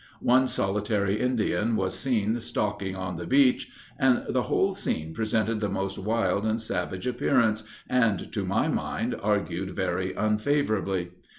One 0.21 0.47
solitary 0.47 1.19
Indian 1.19 1.75
was 1.75 1.93
seen 1.93 2.39
stalking 2.39 2.95
on 2.95 3.17
the 3.17 3.27
beach, 3.27 3.69
and 3.99 4.23
the 4.27 4.41
whole 4.41 4.73
scene 4.73 5.13
presented 5.13 5.59
the 5.59 5.69
most 5.69 5.99
wild 5.99 6.43
and 6.43 6.59
savage 6.59 7.05
appearance, 7.05 7.61
and, 7.87 8.33
to 8.33 8.43
my 8.43 8.67
mind, 8.67 9.15
argued 9.21 9.75
very 9.75 10.15
unfavorably. 10.17 11.11